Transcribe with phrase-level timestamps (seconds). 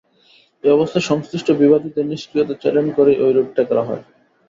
[0.63, 4.03] এ অবস্থায় সংশ্লিষ্ট বিবাদীদের নিষ্ক্রিয়তা চ্যালেঞ্জ করেই ওই রিটটি করা হয়।